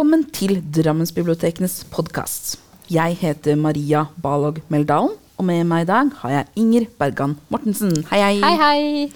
[0.00, 2.54] velkommen til Drammensbibliotekenes podkast.
[2.88, 7.92] Jeg heter Maria Balog Meldalen, og med meg i dag har jeg Inger Bergan Mortensen.
[8.08, 8.38] Hei, hei.
[8.40, 9.10] Hei, hei.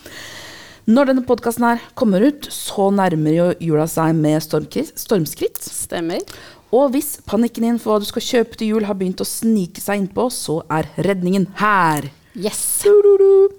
[0.85, 5.57] Når denne podkasten her kommer ut, så nærmer jo jula seg med stormskritt.
[5.65, 6.21] Stemmer.
[6.69, 9.81] Og hvis panikken din for hva du skal kjøpe til jul har begynt å snike
[9.81, 12.11] seg innpå, så er redningen her.
[12.37, 12.61] Yes.
[12.85, 13.57] Du-du-du.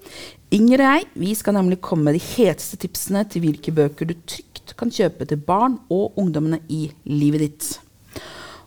[0.56, 4.14] Inger og jeg vi skal nemlig komme med de heteste tipsene til hvilke bøker du
[4.24, 7.68] trygt kan kjøpe til barn og ungdommene i livet ditt.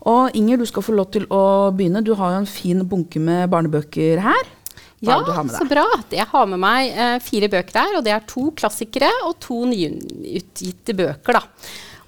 [0.10, 2.04] Og Inger, du skal få lov til å begynne.
[2.06, 4.56] Du har jo en fin bunke med barnebøker her.
[5.00, 5.86] Hva Ja, så bra.
[6.12, 9.62] Jeg har med meg eh, fire bøker her, og det er to klassikere og to
[9.70, 11.40] nyutgitte bøker.
[11.40, 11.44] da.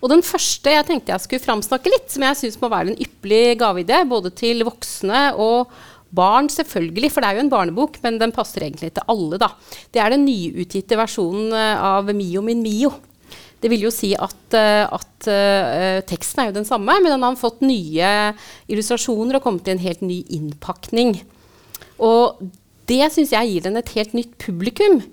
[0.01, 3.01] Og Den første jeg tenkte jeg skulle framsnakke litt, som jeg syns må være en
[3.05, 5.71] ypperlig gaveidé, både til voksne og
[6.15, 9.39] barn, selvfølgelig, for det er jo en barnebok, men den passer egentlig til alle.
[9.41, 9.51] da.
[9.93, 12.93] Det er den nyutgitte versjonen eh, av Mio min Mio.
[13.61, 17.21] Det vil jo si at, eh, at uh, teksten er jo den samme, men den
[17.21, 18.07] har fått nye
[18.71, 21.19] illustrasjoner og kommet i en helt ny innpakning.
[22.01, 22.41] Og
[22.89, 25.03] det syns jeg gir den et helt nytt publikum.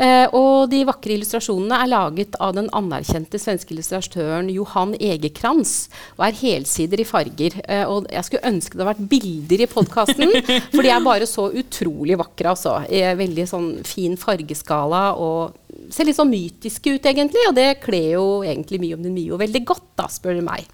[0.00, 5.74] Eh, og de vakre illustrasjonene er laget av den anerkjente svenske illustratøren Johan Egekrans
[6.16, 7.58] og er helsider i farger.
[7.68, 10.32] Eh, og jeg skulle ønske det hadde vært bilder i podkasten,
[10.74, 12.54] for de er bare så utrolig vakre.
[12.54, 12.78] Altså.
[13.22, 15.58] Veldig sånn fin fargeskala og
[15.92, 17.44] ser litt sånn mytiske ut, egentlig.
[17.50, 20.66] Og det kler jo egentlig mye om den Mio veldig godt, da, spør du meg.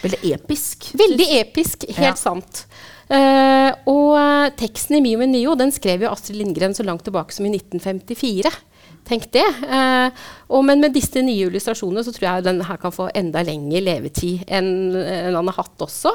[0.00, 0.90] Veldig episk.
[0.96, 2.14] Veldig episk, helt Ja.
[2.18, 2.64] sant.
[3.12, 7.04] Eh, og eh, teksten i Mio min Mio den skrev jo Astrid Lindgren så langt
[7.04, 8.52] tilbake som i 1954.
[9.04, 9.44] Tenk det.
[9.44, 13.44] Eh, og, men med disse nye illustrasjonene så tror jeg den her kan få enda
[13.44, 16.14] lengre levetid enn en han har hatt også.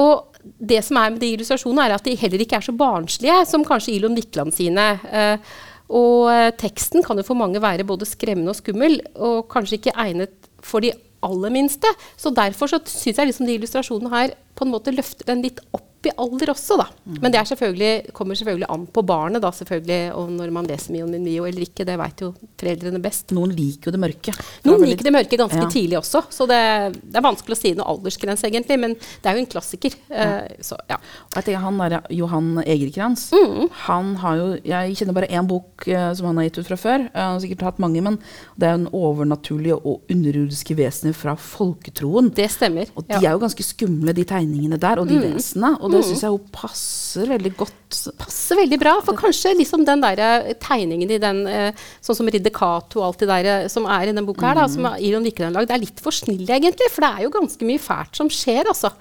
[0.00, 3.38] Og det som er med de illustrasjonene, er at de heller ikke er så barnslige
[3.48, 4.88] som kanskje Ilon Wikland sine.
[5.12, 5.54] Eh,
[5.94, 9.98] og eh, teksten kan jo for mange være både skremmende og skummel, og kanskje ikke
[10.06, 11.88] egnet for de aller minste.
[12.16, 15.60] Så derfor så syns jeg liksom de illustrasjonene her på en måte løfter den litt
[15.72, 16.86] opp i alder også, da.
[17.06, 20.92] Men det er selvfølgelig, kommer selvfølgelig an på barnet, da, selvfølgelig, og når man leser
[20.94, 21.84] Mio min Mio eller ikke.
[21.86, 23.30] Det veit jo foreldrene best.
[23.36, 24.34] Noen liker jo det mørke.
[24.64, 25.68] Noen liker det mørke ganske Ja.
[25.70, 26.60] tidlig også, så det,
[27.02, 28.78] det er vanskelig å si noe aldersgrense, egentlig.
[28.80, 29.94] Men det er jo en klassiker.
[30.10, 30.96] Eh, så ja.
[31.36, 33.68] Jeg tenker han der, Johan Egerkrans, Mm.
[33.86, 36.76] han har jo Jeg kjenner bare én bok uh, som han har gitt ut fra
[36.76, 37.04] før.
[37.14, 38.18] Uh, Han har sikkert hatt mange, men
[38.58, 42.30] det er jo en overnaturlig og underjordiske vesener fra folketroen.
[42.34, 42.90] Det stemmer.
[42.96, 43.16] Og ja.
[43.16, 43.20] Mm.
[43.20, 45.74] de er jo ganske skumle, de tegningene der, og de vesenene.
[45.80, 47.98] Og det syns jeg hun passer veldig godt.
[48.20, 48.94] passer veldig bra.
[49.06, 53.06] For kanskje liksom den der eh, tegningen i den, eh, sånn som Ridder Cato og
[53.08, 55.68] alt det der eh, som er i den boka her, da, som Iron Wikland har
[55.68, 56.90] det er litt for snill egentlig.
[56.92, 58.92] For det er jo ganske mye fælt som skjer, altså.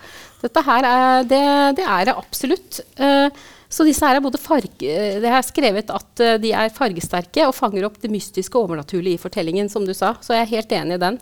[0.44, 1.44] Dette her er, det,
[1.80, 2.82] det er det absolutt.
[3.74, 7.88] Så disse her er både farge, det er skrevet at de er fargesterke og fanger
[7.88, 10.18] opp det mystiske og overnaturlige i fortellingen, som du sa.
[10.20, 11.22] Så jeg er helt enig i den.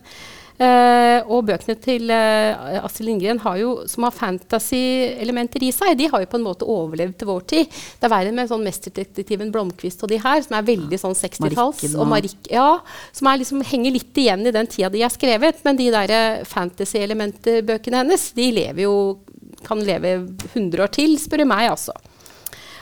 [0.61, 6.09] Eh, og bøkene til eh, Astrid Lindgren har jo, som har fantasy-elementer i seg, de
[6.11, 7.79] har jo på en måte overlevd til vår tid.
[7.97, 11.95] Det er verre med sånn mesterdetektiven Blomkvist og de her, som er veldig sånn 60-talls.
[11.95, 12.75] Og Marik, ja,
[13.15, 15.63] som er liksom, henger litt igjen i den tida de er skrevet.
[15.65, 18.95] Men de der eh, fantasy-elementbøkene hennes, de lever jo
[19.65, 20.15] kan leve
[20.53, 21.93] 100 år til, spør du meg, altså.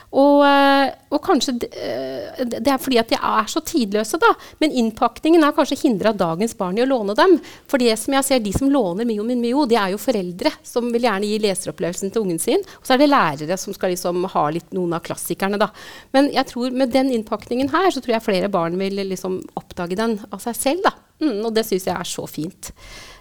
[0.10, 4.32] Og, eh, og kanskje d- eh, det er fordi at de er så tidløse, da.
[4.60, 7.36] Men innpakningen har kanskje hindra dagens barn i å låne dem.
[7.70, 10.50] For det som jeg ser, de som låner Mio min Mio, de er jo foreldre
[10.66, 12.66] som vil gjerne gi leseropplevelsen til ungen sin.
[12.82, 15.70] Og så er det lærere som skal liksom ha litt noen av klassikerne, da.
[16.12, 19.96] Men jeg tror med den innpakningen her, så tror jeg flere barn vil liksom oppdage
[20.00, 20.96] den av seg selv, da.
[21.22, 22.72] Mm, og det syns jeg er så fint.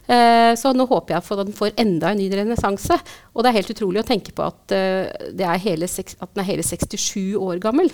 [0.08, 2.96] Eh, så nå håper jeg at den får enda en ny renessanse.
[3.34, 6.42] Og det er helt utrolig å tenke på at, eh, det er hele, at den
[6.42, 7.92] er hele 67 år gammel.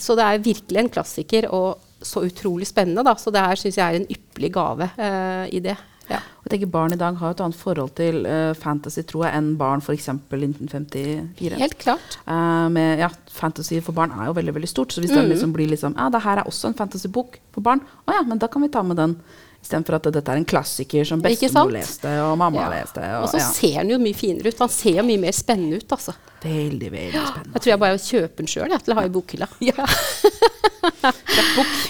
[0.00, 3.04] Så det er virkelig en klassiker, og så utrolig spennende.
[3.04, 3.14] Da.
[3.20, 5.76] Så det her syns jeg er en ypperlig gave eh, i det.
[6.10, 6.18] Ja.
[6.44, 9.52] Jeg tenker Barn i dag har et annet forhold til uh, fantasy tror jeg, enn
[9.60, 10.08] barn f.eks.
[10.10, 11.60] i 1954.
[11.60, 12.18] Helt klart.
[12.26, 14.92] Uh, med, ja, fantasy for barn er jo veldig veldig stort.
[14.92, 17.84] Så hvis det liksom blir liksom, ja, det her er også en fantasybok for barn,
[18.06, 19.16] å ja, men da kan vi ta med den.
[19.62, 22.68] Istedenfor at dette er en klassiker som bestemor leste og mamma Ja.
[22.80, 23.00] leste.
[23.18, 23.48] Og Og, så ja.
[23.54, 24.58] ser den jo mye finere ut.
[24.58, 26.14] Han ser jo mye mer spennende ut, altså.
[26.42, 27.52] Veldig, veldig spennende.
[27.54, 29.48] Jeg tror jeg bare kjøper den sjøl til å ha i bokhylla.
[29.70, 29.86] Ja.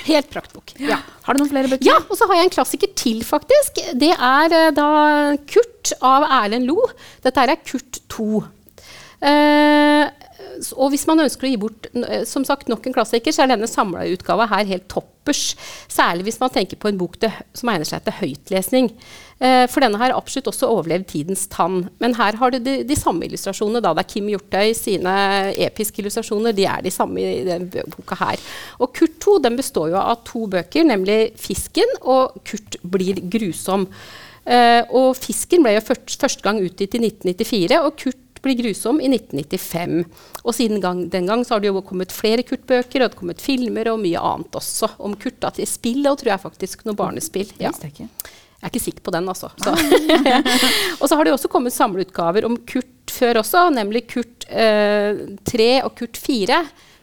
[0.05, 0.75] Helt praktbok.
[0.81, 0.99] Ja.
[1.25, 1.87] Har du noen flere bøker?
[1.87, 3.81] Ja, og så har jeg en klassiker til, faktisk.
[3.99, 4.89] Det er eh, da
[5.49, 6.77] Kurt av Erlend Lo.
[7.25, 8.43] Dette her er Kurt 2.
[9.23, 10.22] Eh, s-
[10.77, 13.53] og hvis man ønsker å gi bort eh, som sagt, nok en klassiker, så er
[13.53, 15.53] denne samla utgava her helt toppers.
[15.91, 18.91] Særlig hvis man tenker på en bok til, som egner seg til høytlesning.
[19.43, 21.87] Eh, for denne har absolutt også overlevd tidens tann.
[22.03, 23.83] Men her har du de, de samme illustrasjonene.
[23.83, 23.95] Da.
[23.97, 25.15] Det er Kim Hjortøy sine
[25.69, 26.57] episke illustrasjoner.
[26.57, 28.43] De er de samme i denne boka her.
[28.79, 33.89] Og Kurt 2 den består jo av to bøker, nemlig 'Fisken' og 'Kurt blir grusom'.
[34.43, 39.01] Uh, og 'Fisken' ble jo først, første gang utgitt i 1994, og 'Kurt blir grusom'
[39.01, 40.05] i 1995.
[40.43, 43.19] Og siden gang, den gang så har det jo kommet flere Kurt-bøker, og det har
[43.19, 45.41] kommet filmer og mye annet også om Kurt.
[45.43, 47.51] Da, til spill og tror jeg faktisk noe barnespill.
[47.63, 47.73] Ja.
[47.87, 48.09] jeg.
[48.63, 49.51] Er ikke sikker på den, altså.
[49.59, 49.75] Så.
[51.01, 55.19] og så har det også kommet samleutgaver om Kurt før også, nemlig Kurt eh,
[55.51, 56.63] 3 og Kurt 4.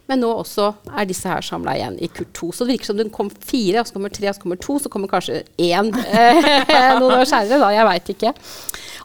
[0.10, 2.48] Men nå også er disse her samla igjen i Kurt 2.
[2.56, 4.78] Så det virker som det kom fire, og så kommer tre, og så kommer to,
[4.82, 6.48] så kommer kanskje én eh,
[7.02, 7.70] noen år seinere, da.
[7.76, 8.34] Jeg veit ikke.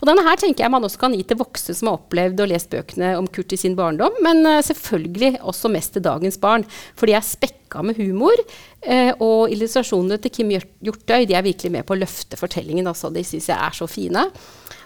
[0.01, 2.51] Og denne her tenker jeg man også kan gi til voksne som har opplevd og
[2.51, 6.67] lest bøkene om Kurt i sin barndom, men eh, selvfølgelig også mest til dagens barn.
[6.99, 8.43] For de er spekka med humor,
[8.83, 12.89] eh, og illustrasjonene til Kim Hjort- Hjortøy de er virkelig med på å løfte fortellingen.
[12.91, 13.13] Altså.
[13.15, 14.29] De syns jeg er så fine.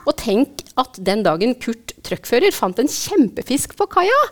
[0.08, 4.22] Og tenk at den dagen Kurt trøkkfører fant en kjempefisk på kaia,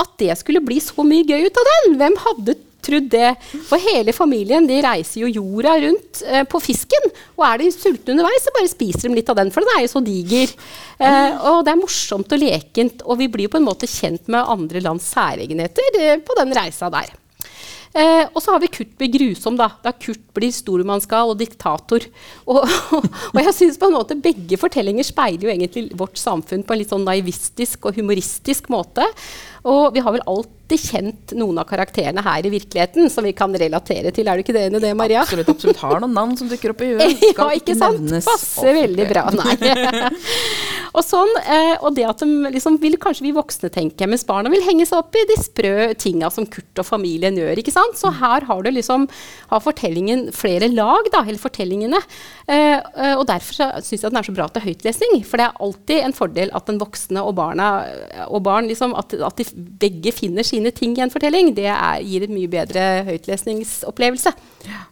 [0.00, 1.98] at det skulle bli så mye gøy ut av den!
[2.00, 3.32] Hvem hadde trodd det?
[3.68, 7.10] For hele familien de reiser jo jorda rundt eh, på fisken.
[7.38, 9.84] Og er de sultne underveis, så bare spiser de litt av den, for den er
[9.86, 10.54] jo så diger.
[10.98, 14.30] Eh, og det er morsomt og lekent, og vi blir jo på en måte kjent
[14.32, 17.12] med andre lands særegenheter eh, på den reisa der.
[17.94, 19.68] Eh, og så har vi Kurt blir grusom, da.
[19.84, 22.02] Da Kurt blir stormannsgal og diktator.
[22.50, 22.66] Og,
[23.30, 26.80] og jeg syns på en måte begge fortellinger speiler jo egentlig vårt samfunn på en
[26.80, 29.06] litt sånn naivistisk og humoristisk måte.
[29.64, 30.26] Og vi har vel
[30.64, 34.28] alltid kjent noen av karakterene her i virkeligheten som vi kan relatere til.
[34.28, 35.20] Er du ikke det enig i det, Maria?
[35.22, 35.80] Absolutt, absolutt.
[35.82, 37.24] Har noen navn som dukker opp i huet.
[37.36, 38.00] ja, ikke sant?
[38.00, 39.26] nevnes Passer veldig bra.
[39.34, 39.56] Nei.
[40.96, 44.52] og sånn, eh, og det at de liksom vil kanskje vi voksne tenke, mens barna
[44.52, 47.60] vil henge seg opp i de sprø tinga som Kurt og familien gjør.
[47.60, 47.98] ikke sant?
[48.00, 49.06] Så her har du liksom,
[49.52, 52.00] har fortellingen flere lag, da, eller fortellingene.
[52.48, 55.20] Eh, eh, og derfor syns jeg den er så bra til høytlesning.
[55.28, 57.70] For det er alltid en fordel at den voksne og barna
[58.30, 59.46] og barn liksom, at, at de
[59.80, 61.52] begge finner sine ting i en fortelling.
[61.56, 64.32] Det er, gir en mye bedre høytlesningsopplevelse.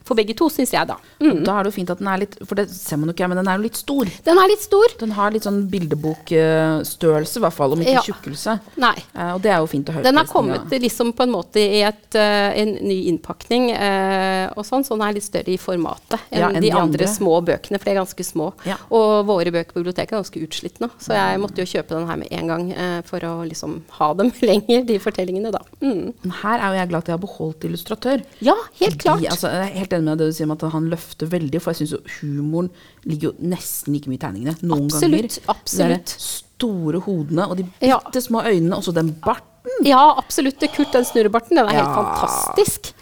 [0.04, 0.98] For begge to, syns jeg, da.
[1.22, 1.38] Mm.
[1.46, 3.28] Da er det jo fint at den er litt For det ser man jo ikke,
[3.30, 4.10] men den er jo litt stor.
[4.26, 4.92] Den er litt stor.
[5.00, 8.02] Den har litt sånn bildebokstørrelse, i hvert fall, om ikke Ja.
[8.02, 8.56] tjukkelse.
[8.82, 8.94] Nei.
[9.14, 10.02] Eh, og det er jo fint å høre.
[10.04, 14.64] Den har kommet liksom på en måte i et, eh, en ny innpakning, eh, og
[14.64, 17.40] sånn, så den er litt større i formatet enn, Ja, enn de, de andre små
[17.44, 18.52] bøkene, for de er ganske små.
[18.66, 18.76] Ja.
[18.90, 22.06] Og våre bøker på biblioteket er ganske utslitt nå, så jeg måtte jo kjøpe den
[22.08, 25.60] her med en gang for å liksom ha dem lenger, de fortellingene, da.
[25.82, 26.32] Mm.
[26.42, 28.24] Her er jo jeg glad at jeg har beholdt illustratør.
[28.44, 29.20] Ja, helt klart.
[29.20, 31.62] Fordi, altså, jeg er helt enig med det du sier om at han løfter veldig,
[31.62, 32.70] for jeg syns humoren
[33.08, 34.56] ligger jo nesten like mye i tegningene.
[34.62, 35.28] Noen ganger.
[35.28, 36.16] Absolutt, absolutt.
[36.16, 37.98] De store hodene og de Ja.
[38.04, 39.48] bitte små øynene, og så den barten.
[39.86, 40.58] Ja, absolutt.
[40.60, 42.92] Det Kurt, den snurrebarten, den er helt fantastisk.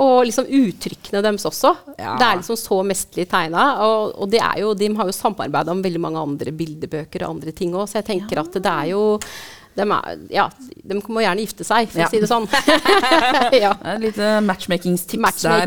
[0.00, 1.74] Og liksom uttrykkene deres også.
[1.98, 2.14] Ja.
[2.16, 3.64] Det er liksom så mesterlig tegna.
[3.84, 7.52] Og, og er jo, de har jo samarbeida om veldig mange andre bildebøker og andre
[7.52, 9.02] ting òg, så jeg tenker at det er jo
[9.80, 10.44] de, er, ja,
[10.90, 12.08] de må gjerne gifte seg, for Ja.
[12.08, 12.46] å si det sånn.
[13.64, 13.72] ja.
[13.80, 15.66] Det er Et lite matchmakingstips der.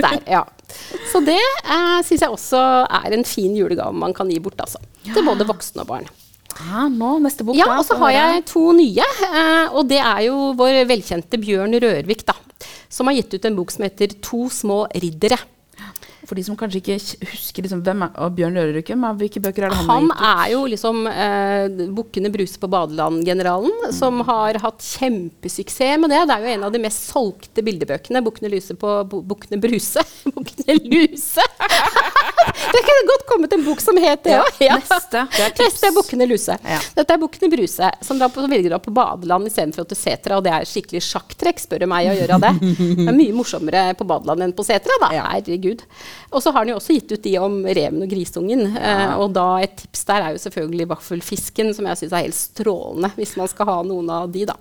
[0.00, 0.18] Der.
[0.30, 0.42] Ja.
[1.12, 4.80] Så det eh, syns jeg også er en fin julegave man kan gi bort, altså.
[5.06, 6.08] Til både voksne og barn.
[6.60, 7.56] Ja, nå, neste bok.
[7.56, 9.06] Ja, da, og så har jeg to nye.
[9.30, 12.34] Eh, og det er jo vår velkjente Bjørn Rørvik, da.
[12.90, 15.38] Som har gitt ut en bok som heter 'To små riddere'.
[16.28, 16.96] For de som kanskje ikke
[17.30, 20.26] husker liksom, hvem er Bjørn Rørerøkke, hvilke bøker er det han, Han har gitt ut?
[20.30, 26.22] er jo liksom eh, Bukkene Bruse på badeland-generalen, som har hatt kjempesuksess med det.
[26.28, 28.22] Det er jo en av de mest solgte bildebøkene.
[28.26, 30.04] Bukkene Luse på Bukkene Bruse.
[30.34, 31.46] Bukkene Luse!
[32.74, 35.24] det kunne godt kommet en bok som het det Ja, neste.
[35.36, 35.64] Det er tips.
[35.64, 36.56] Neste er Bukkene Luse.
[36.96, 40.38] Dette er Bukkene Bruse, som drar på, velger dra på badeland istedenfor til setra.
[40.40, 42.52] Og det er skikkelig sjakktrekk, spør du meg, å gjøre det.
[43.00, 45.10] Det er mye morsommere på badeland enn på setra, da.
[45.34, 45.84] Herregud.
[46.30, 48.66] Og så har han jo også gitt ut de om reven og grisungen.
[48.76, 52.38] Eh, og da et tips der er jo selvfølgelig vaffelfisken, som jeg syns er helt
[52.38, 54.56] strålende, hvis man skal ha noen av de, da.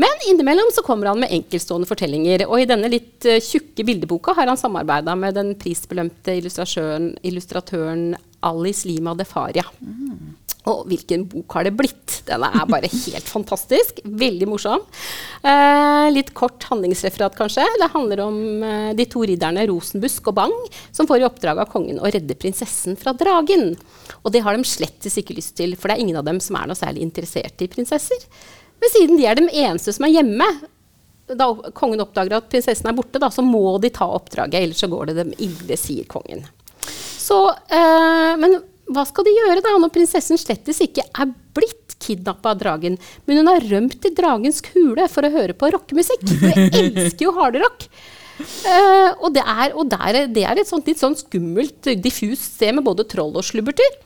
[0.00, 2.46] Men innimellom så kommer han med enkeltstående fortellinger.
[2.48, 8.12] Og i denne litt eh, tjukke bildeboka har han samarbeida med den prisbelønte illustratøren, illustratøren
[8.42, 9.66] Alice Lima de Faria.
[10.70, 12.20] Og hvilken bok har det blitt?
[12.28, 13.98] Den er bare helt fantastisk.
[14.04, 14.84] Veldig morsom.
[15.42, 17.66] Eh, litt kort handlingsreferat, kanskje.
[17.82, 20.56] Det handler om eh, de to ridderne Rosenbusk og Bang,
[20.94, 23.72] som får i oppdrag av kongen å redde prinsessen fra dragen.
[24.22, 26.58] Og det har de slettes ikke lyst til, for det er ingen av dem som
[26.60, 28.28] er noe særlig interessert i prinsesser.
[28.82, 30.48] Men siden de er de eneste som er hjemme,
[31.38, 31.46] da
[31.78, 35.12] kongen oppdager at prinsessen er borte, da, så må de ta oppdraget, ellers så går
[35.12, 36.44] det dem ille, sier kongen.
[37.22, 37.38] Så,
[37.70, 38.58] eh, men
[38.92, 42.98] hva skal de gjøre da, når prinsessen slettes ikke er blitt kidnappa av dragen,
[43.28, 46.26] men hun har rømt til dragens hule for å høre på rockemusikk?
[46.42, 47.86] Hun elsker jo hardrock.
[48.42, 52.74] Eh, og det er, og der, det er et sånt, litt sånn skummelt, diffust sted
[52.74, 54.00] med både troll og slubberter.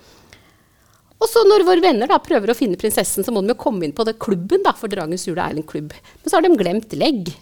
[1.16, 3.86] Og så når våre venner da prøver å finne prinsessen, så må de jo komme
[3.86, 5.94] inn på det klubben, da, for Dragens jule er en klubb.
[5.94, 7.32] Men så har de glemt legg.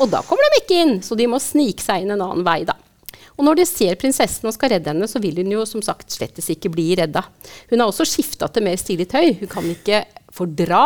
[0.00, 2.62] Og da kommer de ikke inn, så de må snike seg inn en annen vei,
[2.66, 2.78] da.
[3.34, 6.14] Og når de ser prinsessen og skal redde henne, så vil hun jo som sagt
[6.14, 7.24] slettes ikke bli redda.
[7.70, 9.32] Hun har også skifta til mer stilig tøy.
[9.40, 10.84] Hun kan ikke fordra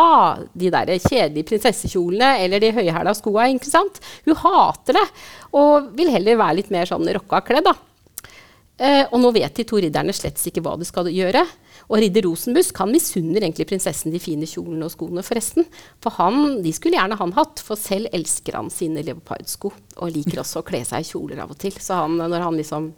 [0.57, 3.47] de der kjedelige prinsessekjolene eller de høyhæla skoa.
[3.53, 4.01] ikke sant?
[4.25, 5.05] Hun hater det,
[5.57, 7.69] og vil heller være litt mer sånn rocka kledd.
[7.69, 7.77] da.
[8.79, 11.43] Eh, og nå vet de to ridderne slett ikke hva de skal gjøre.
[11.89, 15.67] Og ridder Rosenbusk han misunner egentlig prinsessen de fine kjolene og skoene, forresten.
[16.03, 19.73] For han, de skulle gjerne han hatt, for selv elsker han sine leopardsko.
[19.99, 21.75] Og liker også å kle seg i kjoler av og til.
[21.75, 22.91] Så han, når han liksom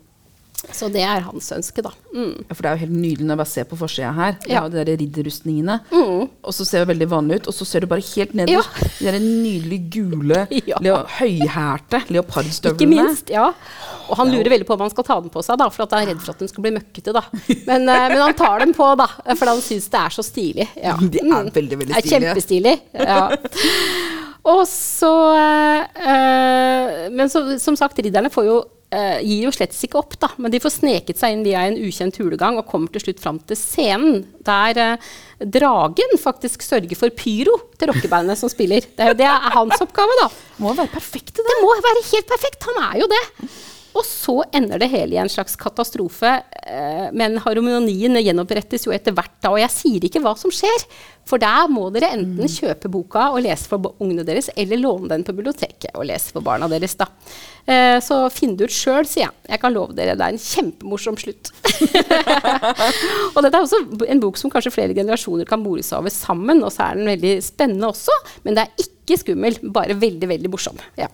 [0.70, 1.90] så det er hans ønske, da.
[2.14, 2.46] Mm.
[2.48, 4.36] Ja, for det er jo helt nydelig når jeg bare ser på forsida her.
[4.44, 4.62] Det Ja.
[4.66, 5.80] er de der ridderrustningene.
[5.92, 6.30] Mm.
[6.44, 9.06] Og så ser det veldig vanlig ut, og så ser du bare helt nederst de
[9.10, 10.78] der nydelige gule, Ja.
[10.80, 12.78] leo høyhælte leopardstøvlene.
[12.78, 13.48] Ikke minst, ja.
[14.12, 15.92] Og han lurer veldig på om han skal ta den på seg, da, for at
[15.98, 17.14] han er redd for at den skal bli møkkete.
[17.14, 17.24] da.
[17.66, 20.68] Men, eh, men han tar den på, da, for han syns det er så stilig.
[20.78, 20.96] Ja.
[21.12, 22.36] De er veldig, veldig Det er stilige.
[22.36, 22.82] kjempestilig.
[22.94, 23.30] Ja.
[24.52, 25.10] Og så
[25.96, 28.60] eh, Men så, som sagt, ridderne får jo
[28.92, 31.78] eh, gir jo slett ikke opp, da, men de får sneket seg inn via en
[31.80, 37.10] ukjent hulegang og kommer til slutt fram til scenen, der uh, dragen faktisk sørger for
[37.18, 38.84] pyro til rockebandet som spiller.
[38.86, 40.30] Det, er- det er hans oppgave, da.
[40.62, 41.48] Må være perfekte, det.
[41.50, 42.68] Det må være helt perfekt.
[42.70, 43.24] Han er jo det.
[43.98, 46.38] Og så ender det hele i en slags katastrofe.
[46.64, 49.52] Eh, men harmonien gjenopprettes jo etter hvert da.
[49.52, 50.86] Og jeg sier ikke hva som skjer.
[51.28, 55.26] For der må dere enten kjøpe boka og lese for ungene deres, eller låne den
[55.28, 56.96] på biblioteket og lese for barna deres.
[57.00, 57.08] da.
[57.66, 59.36] Eh, så finn det ut sjøl, sier jeg.
[59.52, 61.52] Jeg kan love dere, det er en kjempemorsom slutt.
[63.36, 66.64] og dette er også en bok som kanskje flere generasjoner kan more seg over sammen.
[66.66, 68.16] Og så er den veldig spennende også,
[68.48, 70.80] men det er ikke skummel, bare veldig, veldig morsom.
[71.00, 71.12] Ja.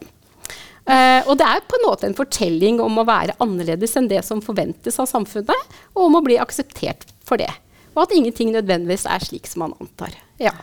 [0.87, 4.21] Eh, og det er på en måte en fortelling om å være annerledes enn det
[4.23, 7.51] som forventes av samfunnet, og om å bli akseptert for det.
[7.97, 10.15] Og at ingenting nødvendigvis er slik som man antar.
[10.39, 10.53] Ja.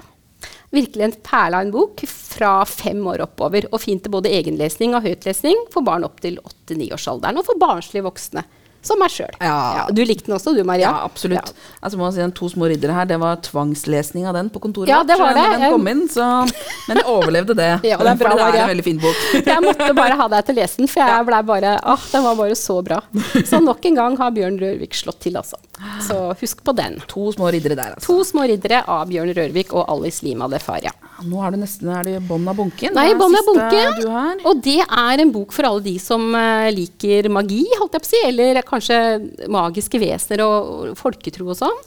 [0.75, 3.67] Virkelig en perle av en bok fra fem år oppover.
[3.73, 7.39] Og fint til både egenlesning og høytlesning for barn opp til åtte-niårsalderen.
[7.39, 8.47] Og for barnslige voksne,
[8.85, 9.33] som meg sjøl.
[9.41, 9.87] Ja.
[9.91, 10.91] du likte den også, du Maria?
[10.91, 11.53] Ja, absolutt.
[11.81, 14.61] Altså må jeg si Den To små riddere her, det var tvangslesning av den på
[14.63, 14.91] kontoret.
[14.93, 15.45] Ja, det var det.
[15.55, 16.27] Den kom inn, så,
[16.89, 17.71] men jeg overlevde det.
[17.89, 19.23] Ja, det er bra, det er en veldig fin bok.
[19.55, 22.25] Jeg måtte bare ha deg til å lese den, for jeg ble bare, åh, den
[22.25, 22.99] var bare så bra.
[23.47, 25.59] Så nok en gang har Bjørn Rørvik slått til, altså.
[26.07, 26.97] Så husk på den.
[27.11, 28.09] To små riddere der, altså.
[28.09, 30.93] To små riddere av Bjørn Rørvik og Alice Lima Defaria.
[31.25, 32.95] Nå er du nesten er i bånn av bunken.
[32.97, 34.43] Nei, bånn av bunken.
[34.49, 38.11] Og det er en bok for alle de som eh, liker magi, holdt jeg på
[38.11, 41.85] å si, eller kanskje magiske vesener og, og folketro og sånn.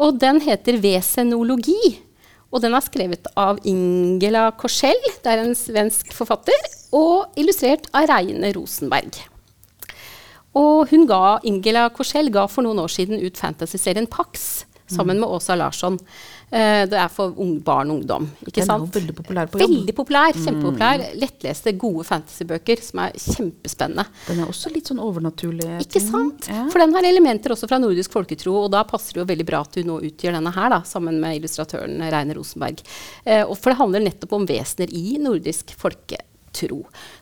[0.00, 1.96] Og den heter Vesenologi.
[2.54, 8.06] Og den er skrevet av Ingela Korsell, det er en svensk forfatter, og illustrert av
[8.12, 9.18] Reine Rosenberg.
[10.56, 15.28] Og hun ga, Ingela Korsell ga for noen år siden ut fantasyserien Pax sammen med
[15.28, 15.98] Åsa Larsson.
[16.46, 18.28] Eh, det er for ung, barn og ungdom.
[18.46, 18.94] ikke Den er sant?
[18.94, 19.72] veldig populær på jobb.
[19.72, 20.36] Veldig populær.
[20.36, 21.02] Kjempepopulær.
[21.18, 24.06] Lettleste, gode fantasybøker som er kjempespennende.
[24.28, 25.66] Den er også litt sånn overnaturlig.
[25.82, 26.06] Ikke ting.
[26.10, 26.46] sant?
[26.48, 26.68] Ja.
[26.70, 29.64] For den har elementer også fra nordisk folketro, og da passer det jo veldig bra
[29.66, 32.80] at du nå utgjør denne her, da, sammen med illustratøren Reine Rosenberg.
[33.24, 36.22] Eh, og for det handler nettopp om vesener i nordisk folketro.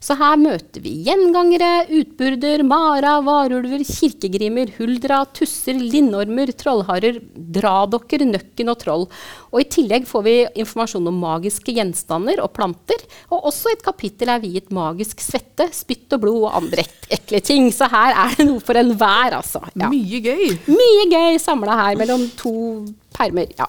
[0.05, 8.73] Så her møter vi gjengangere, utburder, mara, varulver, kirkegrimer, huldra, tusser, lindormer, trollharer, dradokker, nøkken
[8.73, 9.07] og troll.
[9.53, 14.33] Og i tillegg får vi informasjon om magiske gjenstander og planter, og også et kapittel
[14.33, 17.71] er viet magisk svette, spytt og blod og andre ekle ting.
[17.75, 19.65] Så her er det noe for enhver, altså.
[19.75, 19.91] Ja.
[19.93, 20.51] Mye gøy.
[20.71, 22.55] Mye gøy samla her mellom to
[23.15, 23.51] permer.
[23.59, 23.69] Ja.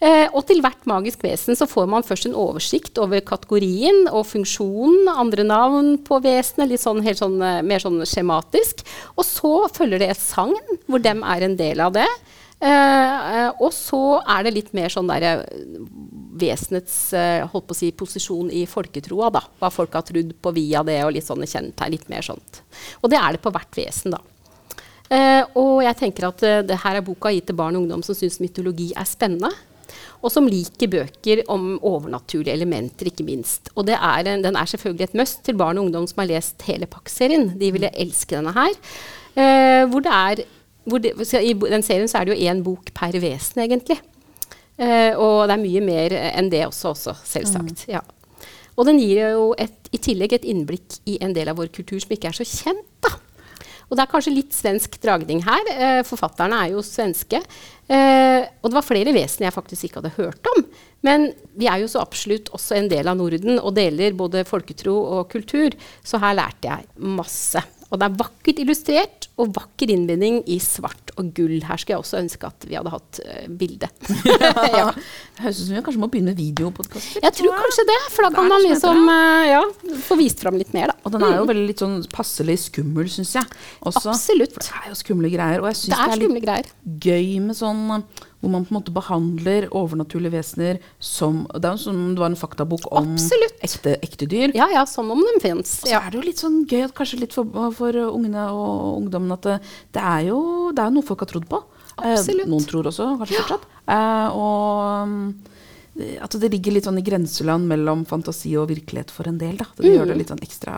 [0.00, 4.26] Eh, og til hvert magisk vesen så får man først en oversikt over kategorien og
[4.28, 8.84] funksjonen, andre navn på vesenet, litt sånn, helt sånn, eh, mer sånn skjematisk.
[9.16, 12.08] Og så følger det et sagn, hvor dem er en del av det.
[12.56, 15.44] Eh, og så er det litt mer sånn derre
[16.40, 19.30] vesenets eh, holdt på å si, posisjon i folketroa.
[19.32, 19.42] da.
[19.60, 21.96] Hva folk har trodd på via det, og litt sånne kjennetegn.
[21.96, 22.62] Litt mer sånt.
[23.00, 24.20] Og det er det på hvert vesen, da.
[25.06, 28.16] Eh, og jeg tenker at det her er boka gitt til barn og ungdom som
[28.16, 29.52] syns mytologi er spennende.
[30.24, 33.70] Og som liker bøker om overnaturlige elementer, ikke minst.
[33.76, 36.30] Og det er en, den er selvfølgelig et must til barn og ungdom som har
[36.32, 37.50] lest hele Pakk-serien.
[37.60, 38.74] De ville elske denne her.
[39.36, 40.44] Eh, hvor det er,
[40.88, 44.00] hvor det, I den serien så er det jo én bok per vesen, egentlig.
[44.76, 47.86] Eh, og det er mye mer enn det også, også selvsagt.
[47.92, 48.02] Ja.
[48.76, 52.00] Og den gir jo et, i tillegg et innblikk i en del av vår kultur
[52.02, 52.84] som ikke er så kjent.
[53.04, 53.14] da.
[53.86, 55.70] Og det er kanskje litt svensk dragning her.
[55.70, 57.38] Eh, forfatterne er jo svenske.
[57.86, 60.64] Eh, og det var flere vesen jeg faktisk ikke hadde hørt om.
[61.06, 64.96] Men vi er jo så absolutt også en del av Norden og deler både folketro
[65.18, 65.76] og kultur.
[66.02, 67.62] Så her lærte jeg masse.
[67.90, 71.58] Og det er vakkert illustrert og vakker innbinding i svart og gull.
[71.64, 73.88] Her skulle jeg også ønske at vi hadde hatt uh, bilde.
[74.80, 74.88] ja.
[75.42, 77.20] Høres ut som vi kanskje må begynne med videopodkaster.
[77.22, 79.62] Jeg tror kanskje det, for da kan man liksom uh, ja,
[80.08, 80.98] få vist fram litt mer, da.
[81.06, 83.58] Og den er jo veldig litt sånn passelig skummel, syns jeg.
[83.86, 84.08] Også.
[84.14, 84.56] Absolutt.
[84.56, 85.62] For det er jo skumle greier.
[85.62, 86.72] Og jeg syns Det det er er litt greier.
[87.06, 87.84] gøy med sånn
[88.46, 92.30] hvor man på en måte behandler overnaturlige vesener som Det er jo som det var
[92.30, 93.16] en faktabok om
[93.66, 94.54] ekte, ekte dyr.
[94.54, 95.80] Ja ja, som om de fins.
[95.82, 96.00] Og så Ja.
[96.06, 99.42] er det jo litt sånn gøy, at kanskje litt for, for ungene og ungdommen, at
[99.42, 99.58] det,
[99.92, 101.62] det, er jo, det er jo noe folk har trodd på.
[101.98, 102.46] Absolutt.
[102.46, 103.66] Eh, noen tror også, kanskje fortsatt.
[103.88, 105.34] Eh, og mm,
[106.20, 109.56] at det ligger litt sånn i grenseland mellom fantasi og virkelighet for en del.
[109.56, 109.64] Da.
[109.78, 110.08] Det gjør Mm.
[110.12, 110.74] det litt sånn ekstra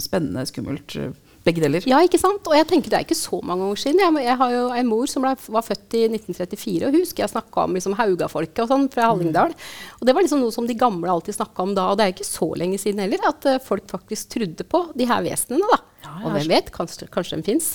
[0.00, 0.96] spennende, skummelt.
[1.42, 1.82] Begge deler.
[1.90, 2.46] Ja, ikke sant?
[2.46, 3.98] Og jeg tenker det er ikke så mange år siden.
[3.98, 7.24] Jeg, jeg har jo en mor som ble, var født i 1934, og hun husker
[7.24, 9.56] jeg snakka om liksom Haugafolket og sånn fra Hallingdal.
[9.98, 12.14] Og det var liksom noe som de gamle alltid snakka om da, og det er
[12.14, 15.80] ikke så lenge siden heller, at uh, folk faktisk trodde på de her vesenene, da.
[16.02, 17.66] Ja, ja, og hvem vet, kanskje, kanskje de fins.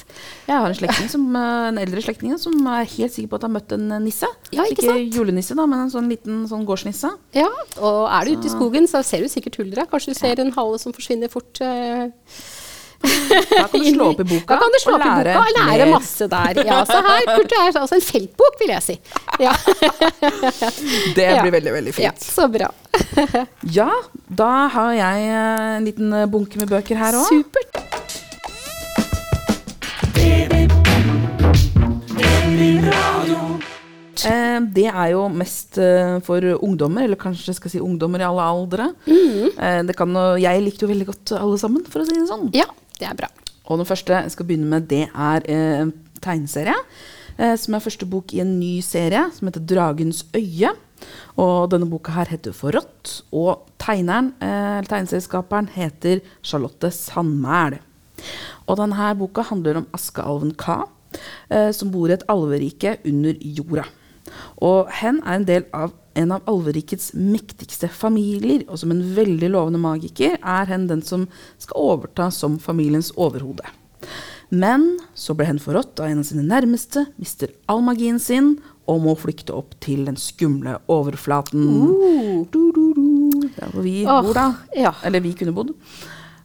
[0.48, 3.46] Jeg har en slektning som, eh, en eldre slektning som er helt sikker på at
[3.48, 4.28] han har møtt en eh, nisse.
[4.52, 5.16] Ja, ikke sant?
[5.16, 7.14] julenisse, da, men en sånn liten sånn gårdsnisse.
[7.38, 7.48] Ja,
[7.80, 9.88] og er du ute i skogen, så ser du sikkert huldra.
[9.88, 11.62] Kanskje du ser en hale som forsvinner fort.
[11.64, 12.12] Eh,
[13.02, 15.42] Da kan du slå opp i boka Da kan du slå og opp i boka
[15.42, 15.92] og lære mer.
[15.94, 16.60] masse der.
[16.66, 18.96] Ja, så her Kurt, det er altså en feltbok, vil jeg si.
[19.44, 19.54] Ja,
[21.18, 21.42] Det Ja.
[21.44, 22.72] blir veldig, veldig ja så bra.
[23.80, 23.90] Ja,
[24.30, 27.30] da har jeg eh, en liten eh, bunke med bøker her òg.
[27.30, 27.84] Supert.
[34.28, 35.78] Eh, det er jo mest
[36.26, 38.90] for ungdommer, eller kanskje jeg skal si ungdommer i alle aldre.
[39.06, 39.86] Mm.
[39.88, 42.48] det kan, jeg likte jo veldig godt alle sammen, for å si det sånn.
[42.58, 42.66] Ja,
[43.00, 43.30] det er bra.
[43.68, 45.90] Og den første jeg skal begynne med, det er eh,
[46.24, 46.76] tegneserie.
[47.38, 50.76] Eh, som er første bok i en ny serie som heter 'Dragens øye'.
[51.38, 53.22] Og denne boka her heter 'Forrådt'.
[53.32, 57.80] Og tegneren, eh, tegneserieskaperen heter Charlotte Sandmæl.
[58.68, 60.90] Og denne boka handler om askealven Ka,
[61.52, 63.84] eh, som bor i et alverike under jorda.
[64.64, 69.52] Og hen er en del av en av alverikets mektigste familier, og som en veldig
[69.54, 71.28] lovende magiker er hen den som
[71.62, 73.66] skal overta som familiens overhode.
[74.50, 78.56] Men så ble hen forrådt av en av sine nærmeste, mister all magien sin
[78.88, 81.66] og må flykte opp til den skumle overflaten.
[82.52, 83.48] Du, du, du.
[83.58, 84.48] Der hvor vi oh, bor, da.
[84.76, 84.94] ja.
[85.06, 85.76] Eller vi kunne bodd.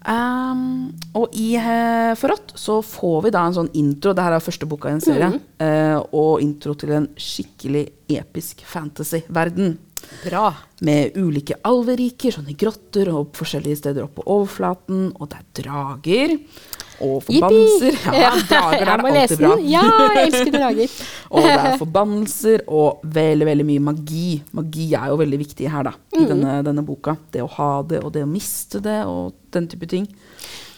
[0.03, 4.15] Um, og i uh, Forrådt så får vi da en sånn intro.
[4.17, 5.31] Dette er første boka i en serie.
[5.31, 5.41] Mhm.
[5.63, 7.87] uh, og intro til en skikkelig
[8.19, 9.77] episk fantasy-verden.
[10.25, 10.49] Bra.
[10.83, 15.11] Med ulike alveriker, sånne grotter og forskjellige steder oppe på overflaten.
[15.15, 16.37] Og det er drager.
[17.01, 17.95] Og forbannelser.
[17.97, 18.21] Jippi!
[18.21, 19.53] Ja, drager er det alltid bra.
[19.67, 20.97] Ja, jeg elsker drager.
[21.33, 24.27] Og det er forbannelser og veldig veldig mye magi.
[24.59, 26.21] Magi er jo veldig viktig her da, Mm.
[26.21, 27.17] i denne, denne boka.
[27.33, 30.07] Det å ha det, og det å miste det, og den type ting.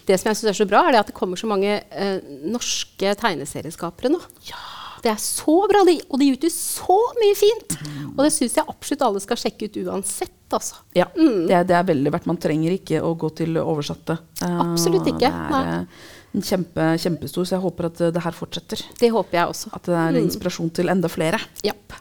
[0.06, 2.18] Det som jeg syns er så bra, er det at det kommer så mange eh,
[2.44, 4.20] norske tegneserieskapere nå.
[4.48, 4.60] Ja.
[5.04, 7.74] Det er så bra, de, og de ut så mye fint!
[7.84, 8.14] Mm.
[8.14, 10.80] Og det syns jeg absolutt alle skal sjekke ut uansett, altså.
[10.96, 12.26] Ja, det, er, det er veldig verdt.
[12.30, 14.18] Man trenger ikke å gå til oversatte.
[14.42, 18.22] Eh, Absolutt ikke, Det er eh, en kjempe, kjempestor, så jeg håper at eh, det
[18.24, 18.82] her fortsetter.
[18.98, 19.74] Det håper jeg også.
[19.76, 20.24] At det er Mm.
[20.24, 21.38] inspirasjon til enda flere.
[21.66, 21.94] Yep.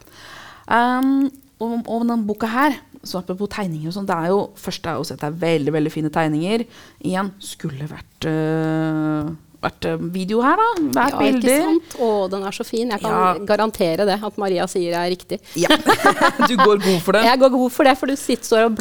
[0.68, 4.86] Um, og, og denne boka her, så apropos tegninger og sånn, det er jo først
[4.88, 6.64] er jo å se at det er veldig veldig fine tegninger.
[7.04, 9.28] Igjen, skulle vært, øh,
[9.64, 10.68] vært øh, video her, da.
[10.98, 11.96] Hvert Ja, ikke sant?
[12.04, 12.90] Å, den er så fin.
[12.94, 13.32] Jeg kan Ja.
[13.48, 15.40] garantere det, at Maria sier det er riktig.
[15.58, 15.68] Ja.
[16.48, 17.24] du går god for det.
[17.26, 18.76] Jeg går god for det, for du sitter, jo og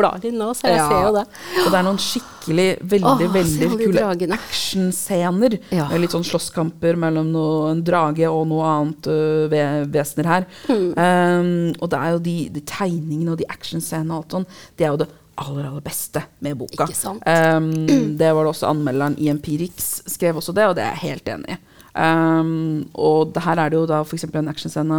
[0.00, 0.88] blar litt nå, så jeg Ja.
[0.88, 1.26] ser jo det.
[1.64, 5.58] Og det er noen skikkelig veldig Åh, veldig kule actionscener.
[5.74, 5.88] Ja.
[5.96, 10.48] Litt sånn slåsskamper mellom noe, en drage og noe annet uh, ve vesener her.
[10.66, 10.88] Hmm.
[10.96, 14.86] Um, og det er jo de, de tegningene og de actionscenene og alt sånn, det
[14.86, 16.86] er jo det aller, aller beste med boka.
[16.88, 17.22] Ikke sant?
[17.26, 17.70] Um,
[18.18, 21.32] det var det også anmelderen i Empirix skrev også det, og det er jeg helt
[21.34, 21.58] enig i.
[21.96, 24.26] Um, og det her er det jo da f.eks.
[24.28, 24.98] en actionscene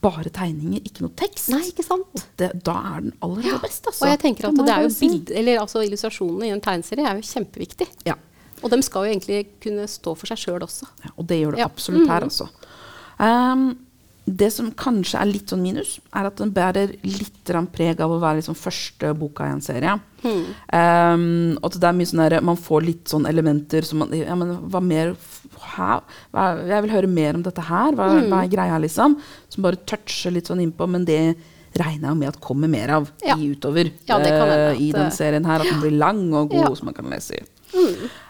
[0.00, 1.50] bare tegninger, ikke noe tekst.
[1.52, 2.22] Nei, ikke sant?
[2.38, 4.04] Det, da er den aller, aller beste, altså.
[4.06, 7.08] Og jeg tenker at det, det er jo bild, eller altså illustrasjonene i en tegneserie
[7.10, 7.88] er jo kjempeviktig.
[8.08, 8.14] Ja.
[8.62, 10.88] Og de skal jo egentlig kunne stå for seg sjøl også.
[11.04, 11.68] Ja, og det gjør det Ja.
[11.70, 12.48] absolutt her, altså.
[13.18, 13.68] Um,
[14.36, 18.18] det som kanskje er litt sånn minus, er at den bærer litt preg av å
[18.20, 19.94] være liksom første boka i en serie.
[20.22, 20.44] Hmm.
[20.74, 24.10] Um, og at det er mye sånn der, Man får litt sånn elementer som man
[24.12, 25.12] ja, men hva mer?
[25.58, 26.00] Hva,
[26.66, 27.92] Jeg vil høre mer om dette her.
[27.92, 28.26] Hva, Hmm.
[28.32, 29.16] hva er greia, liksom?
[29.48, 30.88] Som bare toucher litt sånn innpå.
[30.88, 31.36] Men det
[31.78, 33.36] regner jeg med at kommer mer av Ja.
[33.36, 35.60] i utover Ja, det kan hende eh, at, i den serien her.
[35.60, 36.74] At den blir lang og god, Ja.
[36.74, 37.44] som man kan lese i.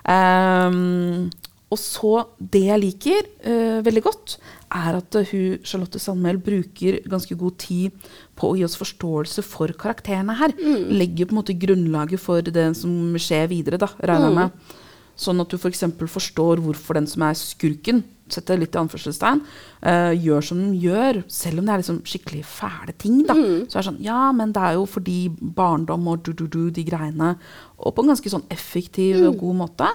[0.08, 1.30] Um,
[1.70, 4.38] og så Det jeg liker uh, veldig godt,
[4.74, 9.72] er at hun, Charlotte Sandmæl bruker ganske god tid på å gi oss forståelse for
[9.78, 10.54] karakterene her.
[10.92, 14.76] Legger på en måte grunnlaget for det som skjer videre, da, regner jeg med.
[15.18, 15.82] Sånn at du f.eks.
[15.98, 19.40] For forstår hvorfor den som er skurken, setter litt i anførselstegn,
[19.82, 23.22] uh, gjør som den gjør, selv om det er liksom skikkelig fæle ting.
[23.26, 23.34] da.
[23.66, 27.32] Så er det sånn, ja, men det er jo fordi barndom og du-du-du, de greiene.
[27.80, 29.90] Og på en ganske sånn effektiv og god måte.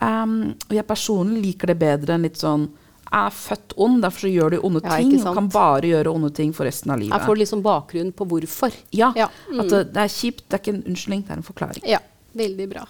[0.00, 2.70] Um, og jeg personlig liker det bedre enn litt sånn
[3.12, 5.14] er født ond, derfor så gjør du onde Ja, ting.
[5.26, 7.14] Og kan bare gjøre onde ting for resten av livet.
[7.16, 8.74] Jeg får liksom bakgrunn på hvorfor.
[8.92, 9.28] Ja, Ja.
[9.58, 11.82] At det, det er kjipt, det er ikke en unnskyldning, det er en forklaring.
[11.88, 11.98] Ja,
[12.36, 12.84] veldig bra.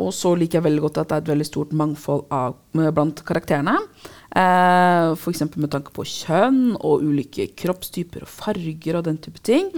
[0.00, 3.24] Og så liker jeg veldig godt at det er et veldig stort mangfold av, blant
[3.24, 3.76] karakterene.
[4.36, 5.42] Eh, F.eks.
[5.56, 9.70] med tanke på kjønn og ulike kroppstyper og farger og den type ting.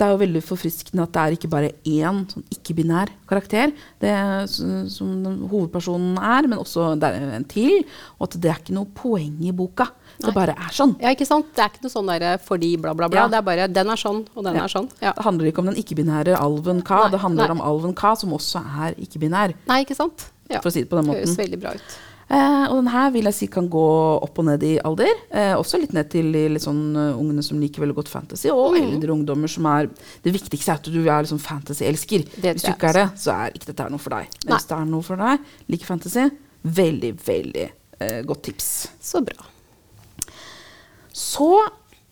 [0.00, 4.08] Det er jo veldig forfriskende at det er ikke bare én sånn ikke-binær karakter det
[4.16, 5.10] er, som
[5.50, 7.82] hovedpersonen er, men også det er en til.
[8.16, 9.90] Og at det er ikke noe poeng i boka.
[10.20, 10.94] Det bare er sånn.
[11.04, 11.52] Ja, ikke sant?
[11.56, 13.26] Det er ikke noe sånn der fordi bla, bla, bla.
[13.26, 13.28] Ja.
[13.28, 14.64] Det er bare den er sånn, og den Ja.
[14.64, 14.88] er sånn.
[15.04, 15.12] Ja.
[15.12, 17.58] Det handler ikke om den ikke-binære alven Ka, Nei, det handler nei.
[17.58, 19.54] om alven Ka, som også er ikke-binær.
[19.68, 20.30] Nei, ikke sant?
[20.48, 20.60] Ja.
[20.64, 21.20] For å si det på den måten.
[21.20, 21.98] Det Høres veldig bra ut.
[22.30, 23.82] Eh, og den her vil jeg si kan gå
[24.22, 25.10] opp og ned i alder.
[25.34, 28.76] Eh, også litt ned til litt sånn uh, ungene som liker veldig godt fantasy, og
[28.76, 28.92] Mm.
[28.94, 29.88] eldre ungdommer som er
[30.22, 32.22] Det viktigste er at du er liksom fantasy-elsker.
[32.38, 34.28] Hvis du ikke er det, så er ikke dette noe for deg.
[34.46, 35.38] Men hvis det er noe for deg,
[35.68, 36.28] liker fantasy,
[36.62, 37.66] veldig, veldig
[38.00, 38.70] eh, godt tips.
[39.00, 39.48] Så bra.
[41.12, 41.50] Så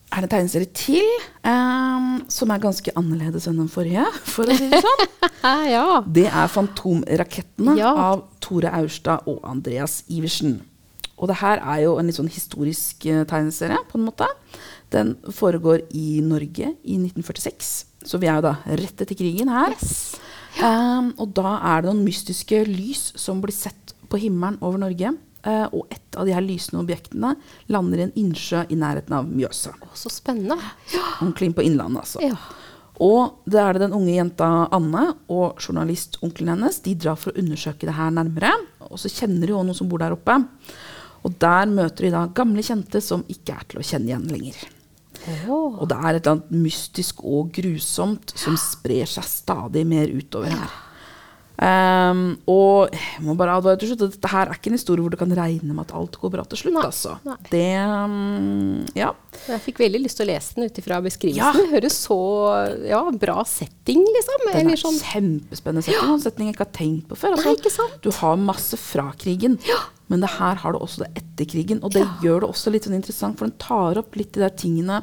[0.09, 1.05] er det tegneserie til
[1.45, 5.05] um, som er ganske annerledes enn den forrige, for å si det sånn.
[5.75, 6.01] ja.
[6.07, 7.93] Det er Fantomrakettene Ja.
[8.13, 10.59] av Tore Aurstad og Andreas Iversen.
[11.19, 14.29] Og det her er jo en litt sånn historisk uh, tegneserie, på en måte.
[14.95, 17.73] Den foregår i Norge i 1946,
[18.09, 19.75] så vi er jo da rett etter krigen her.
[20.63, 25.13] Um, og da er det noen mystiske lys som blir sett på himmelen over Norge.
[25.49, 27.35] Eh, og et av de her lysende objektene
[27.73, 29.75] lander i en innsjø i nærheten av Mjøsa.
[29.81, 30.59] Å, så spennende.
[31.19, 32.25] Ordentlig inn på innlandet, altså.
[32.25, 32.39] Ja.
[33.05, 36.81] Og det er det den unge jenta Anne og journalistonkelen hennes.
[36.83, 38.51] De drar for å undersøke det her nærmere.
[38.89, 40.35] Og så kjenner de jo noen som bor der oppe.
[41.27, 44.67] Og der møter de da gamle kjente som ikke er til å kjenne igjen lenger.
[45.51, 50.55] Og det er et eller annet mystisk og grusomt som sprer seg stadig mer utover
[50.55, 50.77] her.
[51.59, 55.03] Ehm, og jeg må bare advare til slutt at dette her er ikke en historie
[55.03, 56.77] hvor du kan regne med at alt går bra til slutt.
[56.77, 57.17] Nei, altså.
[57.27, 57.35] nei.
[57.51, 59.09] Det um, Ja.
[59.49, 61.03] Jeg fikk veldig lyst til å lese den ut ifra Ja.
[61.09, 61.59] beskrivelsen.
[61.59, 62.19] Det høres så
[62.87, 64.47] ja, bra setting, liksom.
[64.47, 65.01] Den Eller er sånn.
[65.03, 66.15] kjempespennende setting, Ja.
[66.15, 67.35] en setning jeg ikke har tenkt på før.
[67.35, 67.99] Altså, Nei?
[68.07, 69.59] Du har masse fra krigen,
[70.09, 71.83] men det her har du også det etter krigen.
[71.83, 74.55] Og det gjør det også litt sånn interessant, for den tar opp litt de der
[74.55, 75.03] tingene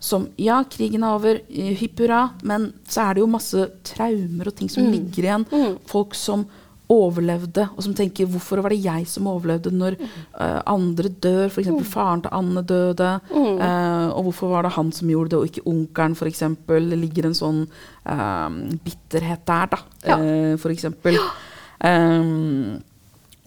[0.00, 4.46] som Ja, krigen er over, hypp hipp hurra, men så er det jo masse traumer
[4.46, 4.92] og ting som Mm.
[4.92, 5.78] ligger igjen.
[5.86, 6.46] Folk som
[6.90, 10.08] overlevde, og som tenker 'hvorfor var det jeg som overlevde når Mm.
[10.40, 11.50] eh, andre dør'?
[11.50, 11.66] F.eks.
[11.66, 13.20] eksempel faren til Anne døde.
[13.30, 13.60] Mm.
[13.60, 16.38] eh, og hvorfor var det han som gjorde det, og ikke onkelen, f.eks.?
[16.66, 17.68] Det ligger en sånn
[18.06, 18.48] uh,
[18.84, 20.16] bitterhet der, da, Ja.
[20.18, 21.18] eh, eksempel.
[21.84, 22.82] Um,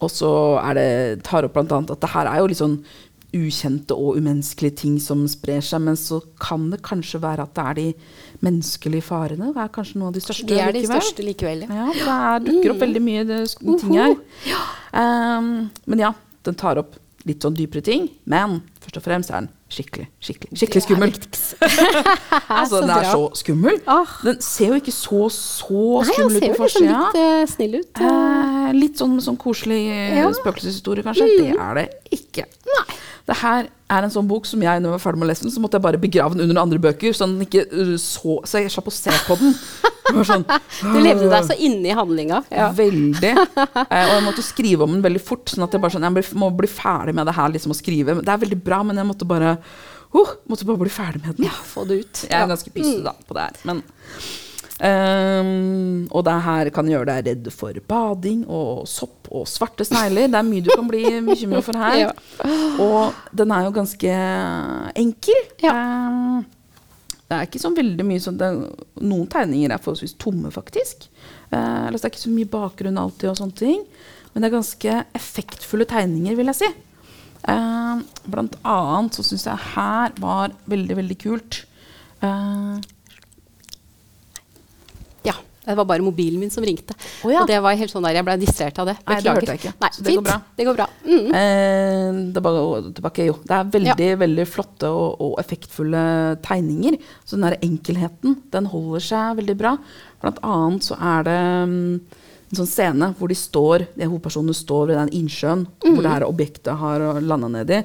[0.00, 2.84] og så er det, tar opp annet at det her er jo litt sånn
[3.32, 7.64] ukjente og umenneskelige ting som sprer seg, men så kan det kanskje være at det
[7.64, 7.86] er de
[8.44, 9.52] menneskelige farene.
[9.54, 11.00] Det er kanskje noe av de største De er de likevel.
[11.00, 11.70] største likevel, ja.
[11.78, 13.40] Ja, det er, dukker opp veldig mye det,
[13.80, 14.16] ting her.
[14.92, 16.12] Um, men ja,
[16.44, 20.58] den tar opp litt sånn dypere ting, men først og fremst er den skikkelig, skikkelig,
[20.58, 21.12] skikkelig skummel.
[22.60, 23.78] altså, den er så skummel.
[24.26, 26.98] Den ser jo ikke så, så Nei, skummel ut på liksom forsida.
[26.98, 28.02] litt uh, snill ut.
[28.08, 30.26] Eh, litt sånn, sånn koselig Ja.
[30.26, 30.36] Mm.
[30.40, 31.30] spøkelseshistorie, kanskje.
[31.38, 31.86] Det er det
[32.18, 32.48] ikke.
[33.28, 35.44] Det her er en sånn bok som jeg, når jeg var ferdig med å lese
[35.46, 37.94] den, så måtte jeg bare begrave den under noen andre bøker, så, den ikke uh,
[38.00, 39.54] så, så jeg slapp å se på den.
[40.26, 40.42] Sånn,
[40.82, 42.42] Du levde deg så inne i handlinga.
[42.52, 42.72] Ja.
[42.76, 43.34] Veldig.
[43.92, 46.36] Eh, og jeg måtte skrive om den veldig fort, sånn at jeg bare sånn, jeg
[46.38, 48.14] må bli ferdig med det her liksom å skrive.
[48.24, 51.48] Det er veldig bra, men jeg måtte bare uh, måtte bare bli ferdig med den.
[51.48, 52.22] Ja, Få det ut.
[52.24, 53.82] Jeg er ganske pysete da på det her, men
[54.88, 60.30] ehm, Og det her kan gjøre deg redd for bading og sopp og svarte snegler.
[60.30, 62.00] Det er mye du kan bli bekymra for her.
[62.02, 62.10] Ja.
[62.82, 64.16] Og den er jo ganske
[64.98, 65.44] enkel.
[65.62, 65.72] Ja.
[65.72, 66.44] Um,
[67.28, 71.06] det er ikke så veldig mye sånn Noen tegninger er forholdsvis tomme, faktisk.
[71.52, 73.84] Uh, det er ikke så mye bakgrunn alltid og sånne ting.
[74.32, 76.72] Men det er ganske effektfulle tegninger, vil jeg si.
[77.46, 81.62] Uh, blant annet så syns jeg her var veldig, veldig kult.
[82.22, 82.34] Ja.
[85.62, 86.94] Det var bare mobilen min som ringte.
[87.22, 87.42] Oh, ja.
[87.42, 88.96] Og det var helt sånn der, jeg ble distrahert av det.
[89.06, 89.74] Nei, det hørte jeg ikke.
[89.84, 90.38] Nei, Så det går bra.
[90.58, 90.86] Det går bra.
[91.06, 91.28] Mm.
[91.38, 92.64] Eh, det, bare,
[92.98, 93.36] tilbake, jo.
[93.46, 96.02] det er veldig veldig flotte og, og effektfulle
[96.42, 96.98] tegninger.
[97.22, 99.76] Så den der enkelheten den holder seg veldig bra.
[100.24, 101.38] Blant annet så er det
[101.70, 101.86] mm,
[102.52, 106.26] en sånn scene hvor de står, de hovedpersonene står ved den innsjøen hvor det her
[106.28, 107.78] objektet har landa nedi.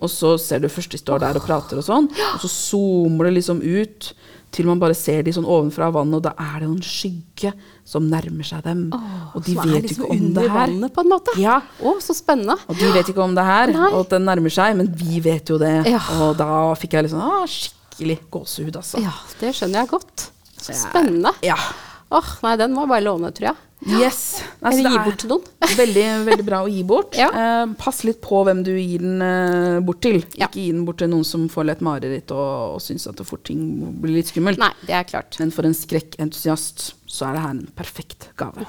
[0.00, 3.28] Og så ser du først de står der og prater og sånn, og så zoomer
[3.28, 4.12] det liksom ut
[4.54, 7.50] til man bare ser de sånn ovenfra vannet, og da er det jo en skygge
[7.86, 8.86] som nærmer seg dem.
[8.96, 10.58] og de vet jo vet liksom ikke om under det her.
[10.62, 11.34] vannet, på en måte.
[11.40, 11.58] Ja.
[11.84, 12.56] Oh, så spennende.
[12.64, 13.90] Og de vet ikke om det her, Nei.
[13.92, 15.74] og at den nærmer seg, men vi vet jo det.
[15.92, 16.00] Ja.
[16.24, 16.48] Og da
[16.80, 19.04] fikk jeg liksom ah, skikkelig gåsehud, altså.
[19.04, 20.30] Ja, det skjønner jeg godt.
[20.56, 21.34] Så spennende.
[21.44, 21.58] Ja.
[22.08, 23.64] Åh, nei, den må jeg bare låne, tror jeg.
[23.86, 24.40] Yes.
[24.58, 25.44] Nei, Eller gi bort til noen.
[25.78, 27.14] veldig, veldig bra å gi bort.
[27.22, 27.28] Ja.
[27.30, 30.20] Eh, pass litt på hvem du gir den eh, bort til.
[30.38, 30.48] Ja.
[30.48, 33.26] Ikke gi den bort til noen som får litt mareritt og, og syns at det
[33.28, 33.62] fort ting
[34.02, 34.60] blir litt skummelt.
[34.62, 35.38] Nei, det er klart.
[35.42, 38.66] Men for en skrekkentusiast så er det her en perfekt gave.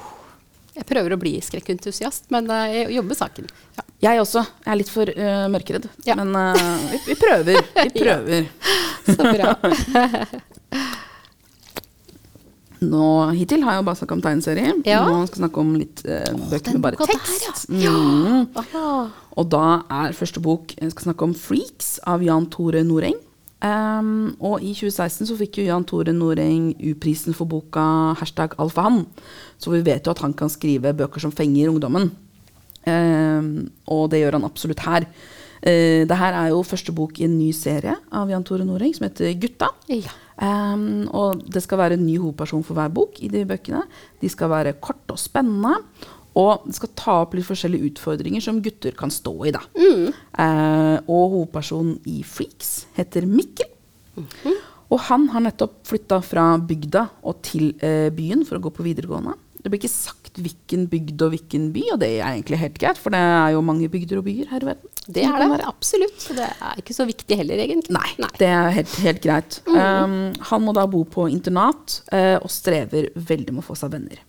[0.76, 3.50] Jeg prøver å bli skrekkentusiast, men eh, jeg jobber saken.
[3.78, 3.86] Ja.
[4.00, 4.44] Jeg også.
[4.64, 5.90] Jeg er litt for uh, mørkeredd.
[6.06, 6.16] Ja.
[6.16, 7.60] Men uh, vi, vi prøver.
[7.82, 8.50] Vi prøver.
[9.10, 9.54] Så bra.
[12.80, 14.74] Nå, hittil har jeg jo bare snakka om tegneserie.
[14.88, 15.00] Ja.
[15.04, 17.42] Nå skal jeg snakke om litt eh, bøker med bare tekst.
[17.44, 17.72] tekst.
[17.76, 17.92] ja.
[17.92, 18.46] Mm.
[18.56, 19.10] Ah.
[19.36, 23.18] Og da er første bok Jeg skal snakke om 'Freaks' av Jan Tore Noreng.
[23.60, 29.04] Um, og i 2016 så fikk jo Jan Tore Noreng U-prisen for boka hashtag alfahann.
[29.60, 32.08] Så vi vet jo at han kan skrive bøker som fenger ungdommen.
[32.88, 35.04] Um, og det gjør han absolutt her.
[35.60, 38.96] Uh, det her er jo første bok i en ny serie av Jan Tore Noreng
[38.96, 39.68] som heter Gutta.
[39.92, 40.16] Ja.
[40.40, 43.82] Ehm, og det skal være en ny hovedperson for hver bok i de bøkene.
[44.22, 45.76] De skal være korte og spennende.
[46.40, 49.54] Og det skal ta opp litt forskjellige utfordringer som gutter kan stå i.
[49.56, 49.62] Da.
[49.76, 53.70] Eh, og hovedpersonen i Freaks heter Mikkel.
[54.90, 58.82] Og han har nettopp flytta fra bygda og til uh, byen for å gå på
[58.82, 59.36] videregående.
[59.60, 63.00] Det blir ikke sagt hvilken bygd og hvilken by, og det er egentlig helt greit,
[63.00, 64.94] for det er jo mange bygder og byer her i verden.
[65.10, 66.18] Det er det, absolutt.
[66.22, 67.96] Så det er ikke så viktig heller, egentlig.
[67.96, 69.60] Nei, det er helt, helt greit.
[69.66, 70.18] Um,
[70.52, 74.20] han må da bo på internat uh, og strever veldig med å få seg venner.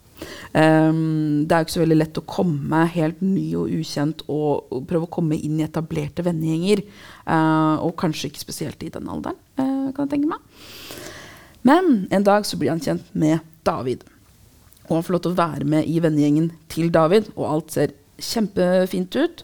[0.53, 4.67] Um, det er jo ikke så veldig lett å komme helt ny og ukjent og,
[4.73, 6.83] og prøve å komme inn i etablerte vennegjenger.
[7.25, 10.97] Uh, og kanskje ikke spesielt i den alderen, uh, kan jeg tenke meg.
[11.67, 14.05] Men en dag så blir han kjent med David.
[14.89, 17.93] Og han får lov til å være med i vennegjengen til David, og alt ser
[18.21, 19.43] kjempefint ut.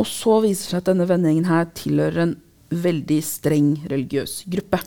[0.00, 2.36] Og så viser det seg at denne vennegjengen her tilhører en
[2.70, 4.80] veldig streng religiøs gruppe.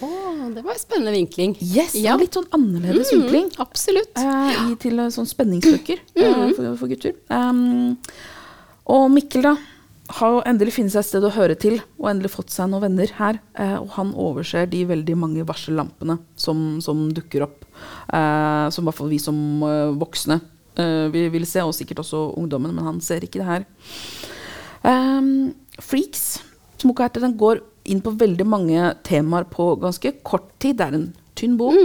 [0.00, 1.54] Åh, det var en spennende vinkling.
[1.64, 2.16] Yes, ja.
[2.20, 4.12] Litt sånn annerledes vinkling Absolutt.
[4.18, 7.16] eh, i, til sånn spenningsbøker eh, for, for gutter.
[7.32, 7.96] Um,
[8.90, 9.54] og Mikkel da
[10.18, 12.82] har jo endelig funnet seg et sted å høre til, og endelig fått seg noen
[12.88, 13.38] venner her.
[13.54, 17.64] Eh, og han overser de veldig mange varsellampene som, som dukker opp.
[18.12, 20.40] Eh, som i hvert fall vi som eh, voksne
[20.80, 23.66] eh, vi vil se, og sikkert også ungdommen, men han ser ikke det her.
[24.82, 26.40] Um, Freaks,
[26.80, 30.78] som boka heter, den går inn på veldig mange temaer på ganske kort tid.
[30.80, 31.76] Det er en tynn bok.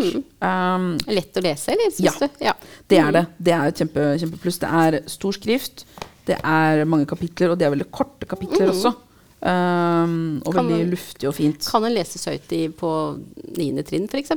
[0.44, 2.16] Um, Lett å lese, eller syns Ja.
[2.20, 2.44] du?
[2.44, 2.54] Ja.
[2.92, 3.26] det er det.
[3.40, 4.60] Det er et kjempe, kjempepluss.
[4.64, 5.86] Det er stor skrift,
[6.26, 8.94] det er mange kapitler, og de er veldig korte kapitler også.
[9.46, 11.66] Um, og Kan veldig man- luftig og fint.
[11.70, 13.20] Kan en leses høyt i på
[13.58, 14.32] niende trinn, f.eks.?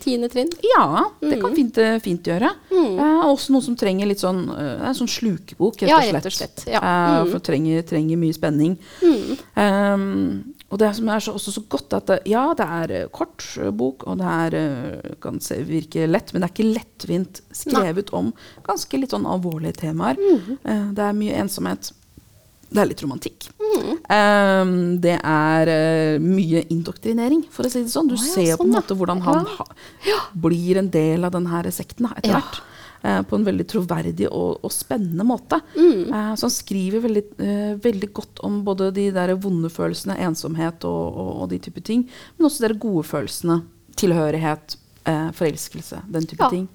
[0.00, 0.48] Tiende trinn?
[0.62, 1.40] Ja, det Mm.
[1.42, 2.48] kan fint, eh, fint gjøre.
[2.70, 6.14] Eh, også noen som trenger litt sånn uh, En sånn slukebok, rett og slett.
[6.14, 6.78] rett og slett, ja.
[6.78, 7.30] Uh, Mm.
[7.32, 8.78] for trenger, trenger mye spenning.
[9.56, 13.06] Um, og det som er så, også så godt, at det, ja, det er eh,
[13.14, 16.74] kort eh, bok, og det er eh, kan se, virke lett, men det er ikke
[16.76, 18.34] lettvint skrevet om
[18.66, 20.20] ganske litt sånn alvorlige temaer.
[20.20, 20.58] Mm.
[20.60, 21.92] Eh, det er mye ensomhet.
[22.68, 23.46] Det er litt romantikk.
[24.12, 28.10] Um, det er uh, mye indoktrinering, for å si det sånn.
[28.10, 29.54] Du Å, ja, ser på en sånn, måte hvordan han Ja.
[29.56, 32.42] ha, blir en del av denne sekten etter Ja.
[32.42, 32.60] hvert.
[33.02, 35.60] Eh, på en veldig troverdig og, og spennende måte.
[35.76, 36.08] Mm.
[36.12, 40.82] Eh, så han skriver veldig, eh, veldig godt om både de der vonde følelsene, ensomhet
[40.88, 42.02] og, og, og de type ting,
[42.36, 43.60] men også de der gode følelsene.
[43.98, 44.74] Tilhørighet,
[45.06, 46.50] eh, forelskelse, den type Ja.
[46.50, 46.66] ting.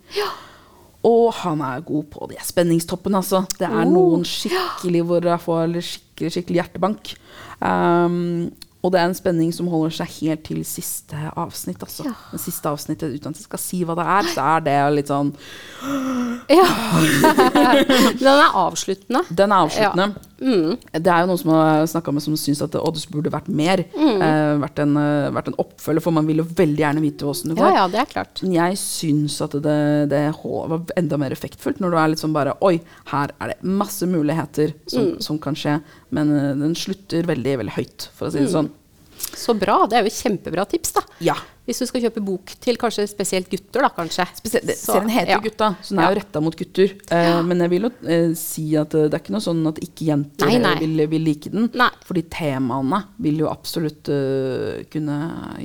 [1.03, 3.43] Og han er god på de spenningstoppene, altså.
[3.59, 3.91] Det er Oh.
[3.91, 7.15] noen skikkelig hvor jeg får skikkelig, skikkelig hjertebank.
[7.59, 8.51] Um,
[8.83, 11.79] og det er en spenning som holder seg helt til siste avsnitt.
[11.85, 12.03] Altså.
[12.03, 12.13] Ja.
[12.33, 15.07] Det siste avsnittet, uten at jeg skal si hva det er, så er det litt
[15.07, 15.31] sånn
[16.51, 16.65] Ja.
[18.19, 19.23] den er avsluttende.
[19.31, 20.07] Den er avsluttende.
[20.43, 20.73] Mm.
[20.99, 22.81] Det er jo noen som har snakka med som syns at det
[23.13, 23.85] burde vært mer.
[23.95, 24.19] Mm.
[24.19, 27.53] Eh, vært, en, eh, vært en oppfølger, for man vil jo veldig gjerne vite åssen
[27.53, 27.71] det går.
[27.77, 28.43] ja, det er klart.
[28.43, 29.77] Men jeg syns at det,
[30.11, 32.75] det var enda mer effektfullt når du er litt sånn bare Oi,
[33.13, 35.21] her er det masse muligheter som, Mm.
[35.21, 35.79] som kan skje.
[36.11, 38.53] Men eh, den slutter veldig, veldig høyt, for å si det Mm.
[38.53, 38.69] sånn.
[39.33, 39.83] Så bra.
[39.89, 41.01] Det er jo kjempebra tips, da.
[41.23, 41.35] Ja.
[41.63, 44.25] Hvis du skal kjøpe bok til kanskje spesielt gutter, da kanskje.
[44.35, 45.37] Spesielt, det, Så, serien heter ja.
[45.39, 46.91] Gutta, så den er jo retta mot gutter.
[47.15, 49.79] Eh, men jeg vil jo eh, si at eh, det er ikke noe sånn at
[49.85, 50.73] ikke jenter Nei, nei.
[50.81, 51.69] Vil, vil like den.
[51.79, 51.87] Nei.
[52.03, 55.17] Fordi temaene vil jo absolutt uh, kunne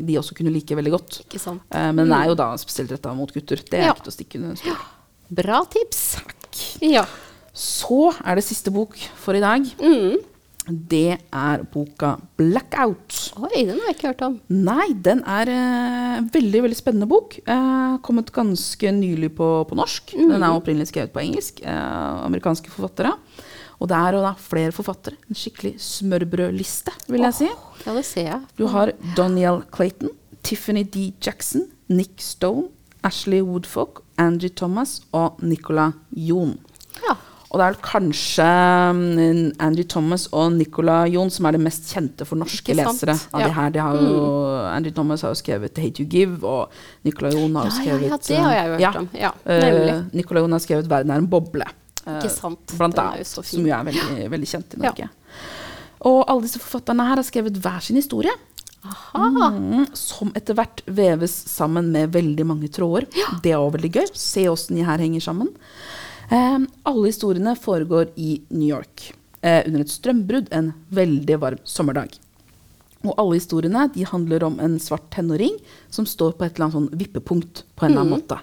[0.06, 1.18] De også kunne like veldig godt.
[1.26, 1.66] Ikke sant.
[1.74, 3.58] Eh, men den er jo da spesielt retta mot gutter.
[3.66, 3.96] Det er Ja.
[3.96, 4.78] ikke til å stikke under en stol.
[5.42, 6.04] Bra tips.
[6.86, 7.02] Ja.
[7.58, 9.66] Så er det siste bok for i dag.
[9.82, 10.22] Mm.
[10.68, 13.18] Det er boka 'Blackout'.
[13.40, 14.34] Oi, den har jeg ikke hørt om.
[14.52, 17.38] Nei, den er uh, veldig veldig spennende bok.
[17.48, 20.12] Uh, kommet ganske nylig på, på norsk.
[20.12, 21.62] Den er opprinnelig skrevet på engelsk.
[21.64, 23.14] Uh, amerikanske forfattere.
[23.78, 25.16] Og det er jo da flere forfattere.
[25.30, 27.50] En skikkelig smørbrødliste, vil jeg si.
[27.86, 28.40] Ja, det ser jeg.
[28.58, 30.10] Du har Daniel Clayton,
[30.42, 31.12] Tiffany D.
[31.24, 32.68] Jackson, Nick Stone,
[33.06, 36.58] Ashley Woodfolk, Angie Thomas og Nicola Jon.
[37.48, 42.26] Og det er kanskje Andrew Angie Thomas og Nicola Jon som er det mest kjente
[42.28, 43.14] for norske lesere.
[43.32, 43.46] Av Ja.
[43.46, 44.18] de her, de har jo,
[44.68, 46.68] Angie Thomas har jo skrevet Hate You Give', og
[47.08, 49.08] Nicola Jon har jo Ja, ja, skrevet ja, det har jeg jo hørt om.
[49.14, 50.04] Ja, uh.
[50.12, 51.70] Nicola Jon har skrevet 'Verden er en boble'.
[52.06, 52.74] uh, Ikke sant.
[52.76, 53.26] Blant annet.
[53.26, 54.80] Som jo er veldig, veldig kjent i.
[54.84, 55.08] Norge.
[56.00, 58.30] Og alle disse forfatterne her har skrevet hver sin historie.
[58.84, 59.50] Aha.
[59.50, 63.06] Mm, som etter hvert veves sammen med veldig mange tråder.
[63.42, 64.06] Det er også veldig gøy.
[64.14, 65.48] Se åssen de her henger sammen.
[66.28, 72.18] Eh, alle historiene foregår i New York eh, under et strømbrudd en veldig varm sommerdag.
[73.06, 75.54] Og alle historiene de handler om en svart tenåring
[75.94, 78.40] som står på et eller annet sånn vippepunkt på en eller annen måte.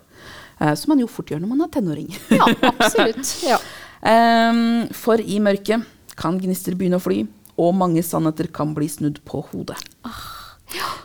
[0.60, 2.10] Eh, som man jo fort gjør når man er tenåring.
[2.34, 3.34] Ja, absolutt.
[3.46, 3.60] Ja.
[4.06, 7.24] Ehm, for i mørket kan gnister begynne å fly,
[7.60, 9.78] og mange sannheter kan bli snudd på hodet.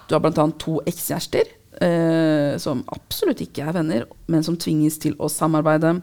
[0.09, 0.47] Du har bl.a.
[0.59, 1.51] to ekskjærester
[1.83, 5.99] eh, som absolutt ikke er venner, men som tvinges til å samarbeide.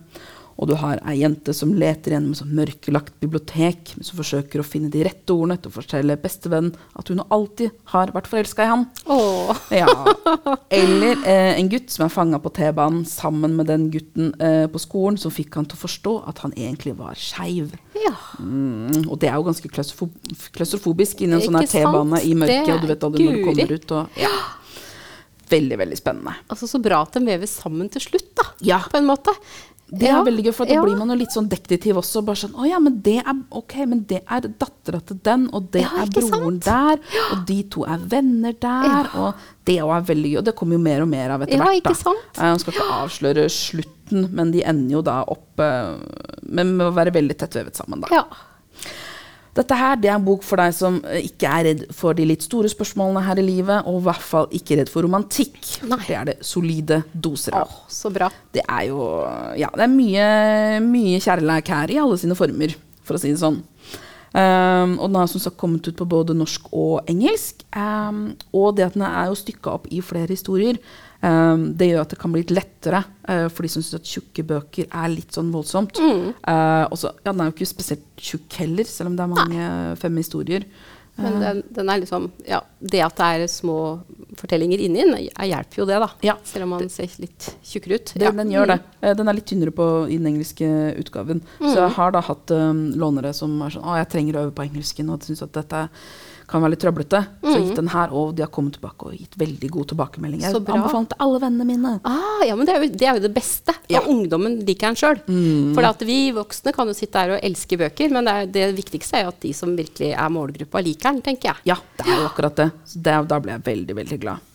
[0.58, 4.62] Og du har ei jente som leter gjennom et sånn mørkelagt bibliotek, men som forsøker
[4.62, 8.66] å finne de rette ordene til å fortelle bestevennen at hun alltid har vært forelska
[8.66, 8.88] i han.
[9.14, 9.62] Åh.
[9.78, 9.94] Ja.
[10.74, 14.82] Eller eh, en gutt som er fanga på T-banen sammen med den gutten eh, på
[14.82, 17.78] skolen som fikk han til å forstå at han egentlig var skeiv.
[17.98, 18.16] Ja.
[18.42, 20.10] Mm, og det er jo ganske klaustrofo
[20.58, 21.62] klaustrofobisk inni en sånn?
[21.70, 23.98] T-bane i mørket, og du vet aldri når du kommer ut.
[24.00, 24.36] Og, ja.
[25.48, 26.34] Veldig, veldig spennende.
[26.52, 28.48] Altså, så bra at de vever sammen til slutt, da.
[28.68, 28.82] Ja.
[28.92, 29.32] På en måte.
[29.90, 30.82] Det er veldig gøy, for da ja.
[30.84, 32.20] blir man jo litt sånn detektiv også.
[32.28, 35.70] Bare sånn, å ja, men det er ok, men det er dattera til den, og
[35.72, 36.66] det Ja, er broren sant?
[36.66, 37.00] der,
[37.32, 40.38] og de to er venner der, og det òg er veldig gøy.
[40.42, 41.84] Og det kommer jo mer og mer av etter Ja, hvert.
[41.88, 41.94] da.
[41.96, 42.36] sant?
[42.36, 45.64] Jeg skal ikke avsløre slutten, men de ender jo da opp
[46.48, 48.24] med med å være veldig tett vevet sammen, da.
[49.58, 52.28] Dette her det er en bok for deg som eh, ikke er redd for de
[52.30, 55.58] litt store spørsmålene her i livet, og i hvert fall ikke redd for romantikk.
[55.90, 56.02] Nei.
[56.06, 57.72] Det er det solide doser av.
[57.72, 58.30] Åh, så bra.
[58.54, 59.02] Det er jo
[59.58, 60.28] Ja, det er mye,
[60.86, 62.76] mye kjærleik her i alle sine former,
[63.08, 63.62] for å si det sånn.
[64.36, 67.64] Um, og den har som sagt kommet ut på både norsk og engelsk.
[67.76, 70.80] Um, og det at den er jo stykka opp i flere historier,
[71.24, 74.12] um, det gjør at det kan bli litt lettere uh, for de som syns at
[74.12, 76.02] tjukke bøker er litt sånn voldsomt.
[76.02, 79.72] Uh, også, ja, den er jo ikke spesielt tjukk heller, selv om det er mange
[80.04, 80.68] fem historier.
[81.18, 83.78] Men den, den er liksom Ja, det at det er små
[84.38, 86.10] fortellinger inni den, er- hjelper jo det, da.
[86.22, 86.36] Ja.
[86.46, 88.14] Selv om man ser litt tjukkere ut.
[88.14, 88.32] Det, ja.
[88.38, 88.80] Den gjør det.
[89.02, 90.70] Eh, Den er litt tynnere på, i den engelske
[91.02, 91.42] utgaven.
[91.58, 94.56] Så jeg har da hatt um, lånere som er sånn Å, jeg trenger å øve
[94.60, 95.88] på engelsken, og syns at dette
[96.48, 97.20] kan være litt trøblete.
[97.44, 100.46] Så jeg gitt den her, og de har kommet tilbake og gitt veldig god tilbakemelding.
[100.48, 100.78] Så bra.
[100.80, 101.94] Anbefalt til alle vennene mine.
[102.08, 103.76] Ah, ja, men det er jo det, er jo det beste.
[103.92, 104.02] Ja.
[104.02, 105.22] Og ungdommen liker den sjøl.
[105.76, 108.68] For at vi voksne kan jo sitte her og elske bøker, men det, er, det
[108.80, 111.74] viktigste er jo at de som virkelig er målgruppa, liker den, tenker jeg.
[111.74, 112.70] Ja, det er jo akkurat det.
[112.88, 114.54] Så det, da ble jeg veldig, veldig glad.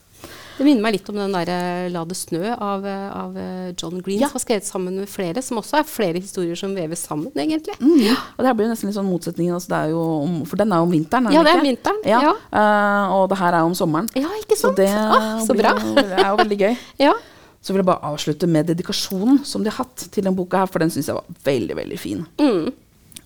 [0.63, 3.99] Det minner meg litt om den derre 'La det snø' av, eh, av eh, John
[3.99, 4.29] Green, Ja.
[4.29, 7.75] som har skrevet sammen med flere, som også er flere historier som veves sammen, egentlig.
[7.81, 8.15] Mm.
[8.15, 9.55] Og det her blir jo nesten litt sånn motsetningen.
[9.57, 11.59] Altså det er jo om, for den er jo om vinteren, er Ja, det er
[11.59, 12.21] om vinteren, Ja.
[12.23, 12.33] ja.
[12.53, 14.09] Eh, og det her er om sommeren.
[14.15, 14.77] Ja, ikke Så sant?
[14.77, 15.75] det, ah, så bra.
[15.83, 16.77] jo- det er jo veldig gøy.
[17.01, 17.13] ja.
[17.61, 20.67] Så vil jeg bare avslutte med dedikasjonen som de har hatt til den boka her,
[20.67, 22.25] for den syns jeg var veldig, veldig fin.
[22.39, 22.73] Mm.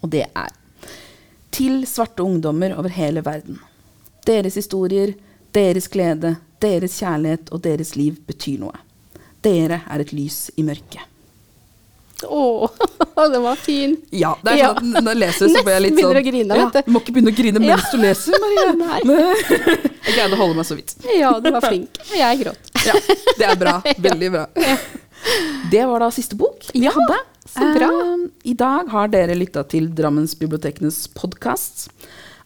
[0.03, 0.49] Og det er
[1.53, 3.59] til svarte ungdommer over hele verden.
[4.27, 5.15] Deres historier,
[5.53, 8.77] deres glede, deres kjærlighet og deres liv betyr noe.
[9.45, 11.05] Dere er et lys i mørket.
[12.25, 12.69] Å,
[13.33, 13.93] den var fin.
[14.17, 16.25] Ja, det er sånn at når jeg leser, så blir jeg litt sånn begynner å
[16.31, 16.91] grine, ja, du.
[16.95, 17.91] Må ikke begynne å grine mens Ja.
[17.93, 18.71] du leser, Marie.
[18.81, 19.01] Nei.
[19.05, 20.95] jeg greide å holde meg så vidt.
[21.13, 22.01] Ja, du var flink.
[22.17, 22.71] Jeg gråt.
[22.89, 22.95] Ja,
[23.37, 23.75] det er bra.
[24.09, 24.47] Veldig bra.
[25.71, 27.21] Det var da siste bok vi Ja, hadde.
[27.53, 27.91] så bra.
[28.01, 31.91] Eh, I dag har dere lytta til Drammensbibliotekenes podkast.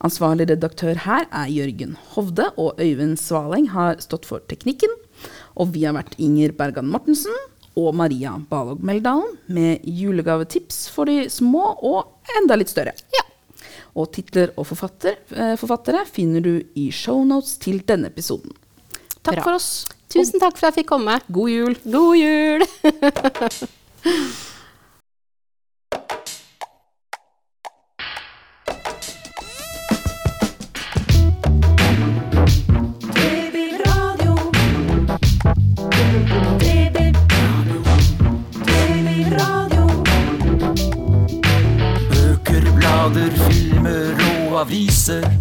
[0.01, 4.93] Ansvarlig redaktør her er Jørgen Hovde, og Øyvind Svaleng har stått for teknikken.
[5.61, 7.37] Og vi har vært Inger Bergan Mortensen
[7.77, 12.97] og Maria Balog Meldalen med julegavetips for de små og enda litt større.
[13.13, 13.27] Ja.
[14.01, 18.55] Og titler og forfatter, eh, forfattere finner du i shownotes til denne episoden.
[19.21, 19.43] Takk Bra.
[19.43, 19.85] for oss.
[20.09, 21.21] Tusen takk for at jeg fikk komme.
[21.31, 21.77] God jul.
[21.85, 22.65] God jul!
[45.11, 45.40] said